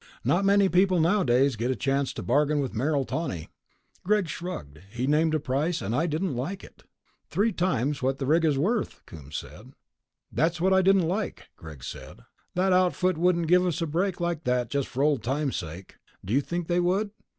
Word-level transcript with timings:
"Not 0.23 0.45
many 0.45 0.67
people 0.67 0.99
nowadays 0.99 1.55
get 1.55 1.69
a 1.69 1.75
chance 1.75 2.11
to 2.13 2.23
bargain 2.23 2.59
with 2.59 2.73
Merrill 2.73 3.05
Tawney." 3.05 3.49
Greg 4.03 4.27
shrugged. 4.27 4.79
"He 4.89 5.05
named 5.05 5.35
a 5.35 5.39
price 5.39 5.79
and 5.79 5.95
I 5.95 6.07
didn't 6.07 6.35
like 6.35 6.63
it." 6.63 6.81
"Three 7.29 7.51
times 7.51 8.01
what 8.01 8.17
the 8.17 8.25
rig 8.25 8.43
is 8.43 8.57
worth," 8.57 9.05
Coombs 9.05 9.37
said. 9.37 9.73
"That's 10.31 10.59
what 10.59 10.73
I 10.73 10.81
didn't 10.81 11.07
like," 11.07 11.49
Greg 11.55 11.83
said. 11.83 12.21
"That 12.55 12.73
outfit 12.73 13.15
wouldn't 13.15 13.45
give 13.45 13.63
us 13.63 13.79
a 13.79 13.85
break 13.85 14.19
like 14.19 14.43
that 14.45 14.71
just 14.71 14.87
for 14.87 15.03
old 15.03 15.21
times' 15.21 15.57
sake. 15.57 15.99
Do 16.25 16.33
you 16.33 16.41
think 16.41 16.65
they 16.67 16.79
would?" 16.79 17.11